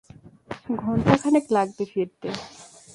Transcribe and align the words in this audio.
ঘন্টাখানেক 0.75 1.45
লাগবে 1.51 1.83
ফিরতে। 1.85 2.29